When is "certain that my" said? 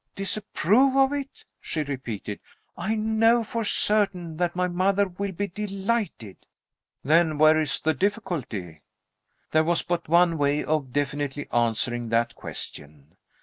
3.63-4.67